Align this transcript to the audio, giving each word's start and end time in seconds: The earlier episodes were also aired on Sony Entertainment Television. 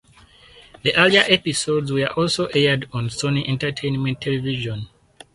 The 0.81 0.95
earlier 0.97 1.21
episodes 1.27 1.91
were 1.91 2.07
also 2.13 2.47
aired 2.55 2.89
on 2.91 3.09
Sony 3.09 3.47
Entertainment 3.47 4.19
Television. 4.19 4.87